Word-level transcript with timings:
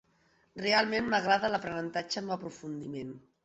Realment 0.61 1.11
m'agrada 1.11 1.53
l'aprenentatge 1.57 2.23
amb 2.25 2.37
aprofundiment. 2.41 3.17